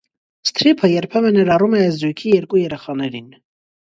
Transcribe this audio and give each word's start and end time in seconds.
Սթրիփը 0.49 0.89
երբեմն 0.91 1.37
ներառում 1.39 1.75
է 1.79 1.81
այս 1.89 1.99
զույգի 1.99 2.31
երկու 2.37 2.61
երեխաներին։ 2.63 3.29